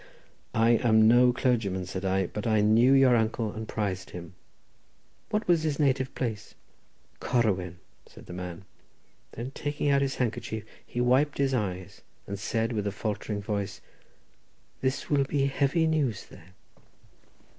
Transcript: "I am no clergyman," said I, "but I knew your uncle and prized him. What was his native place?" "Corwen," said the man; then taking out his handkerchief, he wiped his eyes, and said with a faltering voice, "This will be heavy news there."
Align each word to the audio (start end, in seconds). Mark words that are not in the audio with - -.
"I 0.55 0.71
am 0.77 1.07
no 1.07 1.31
clergyman," 1.31 1.85
said 1.85 2.03
I, 2.05 2.25
"but 2.25 2.47
I 2.47 2.59
knew 2.61 2.91
your 2.91 3.15
uncle 3.15 3.51
and 3.53 3.67
prized 3.67 4.09
him. 4.09 4.33
What 5.29 5.47
was 5.47 5.61
his 5.61 5.77
native 5.79 6.15
place?" 6.15 6.55
"Corwen," 7.19 7.77
said 8.07 8.25
the 8.25 8.33
man; 8.33 8.65
then 9.33 9.51
taking 9.51 9.89
out 9.89 10.01
his 10.01 10.15
handkerchief, 10.15 10.65
he 10.83 10.99
wiped 10.99 11.37
his 11.37 11.53
eyes, 11.53 12.01
and 12.25 12.39
said 12.39 12.71
with 12.73 12.87
a 12.87 12.91
faltering 12.91 13.43
voice, 13.43 13.79
"This 14.81 15.11
will 15.11 15.23
be 15.25 15.45
heavy 15.45 15.85
news 15.85 16.25
there." 16.25 16.53